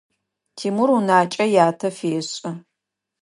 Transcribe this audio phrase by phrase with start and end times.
[0.55, 2.51] Тимур унакӏэ ятэ фешӏы.